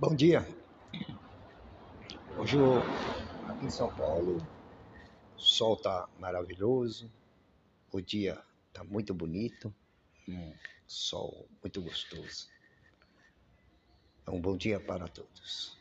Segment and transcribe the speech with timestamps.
[0.00, 0.46] Bom dia.
[2.38, 2.78] Hoje eu,
[3.48, 4.36] aqui em São Paulo,
[5.36, 7.12] o sol tá maravilhoso,
[7.90, 8.40] o dia
[8.72, 9.74] tá muito bonito,
[10.28, 10.54] um
[10.86, 12.48] sol muito gostoso.
[14.24, 15.76] É um bom dia para todos.